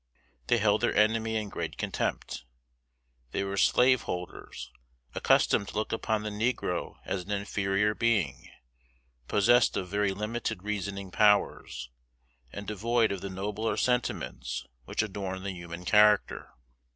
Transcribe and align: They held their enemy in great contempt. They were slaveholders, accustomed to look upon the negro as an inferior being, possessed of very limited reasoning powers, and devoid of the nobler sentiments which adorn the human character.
They 0.47 0.57
held 0.57 0.81
their 0.81 0.95
enemy 0.95 1.35
in 1.35 1.49
great 1.49 1.77
contempt. 1.77 2.43
They 3.33 3.43
were 3.43 3.55
slaveholders, 3.55 4.71
accustomed 5.13 5.67
to 5.67 5.75
look 5.75 5.91
upon 5.91 6.23
the 6.23 6.31
negro 6.31 6.95
as 7.05 7.23
an 7.23 7.29
inferior 7.29 7.93
being, 7.93 8.49
possessed 9.27 9.77
of 9.77 9.89
very 9.89 10.11
limited 10.11 10.63
reasoning 10.63 11.11
powers, 11.11 11.91
and 12.51 12.65
devoid 12.65 13.11
of 13.11 13.21
the 13.21 13.29
nobler 13.29 13.77
sentiments 13.77 14.65
which 14.85 15.03
adorn 15.03 15.43
the 15.43 15.51
human 15.53 15.85
character. 15.85 16.49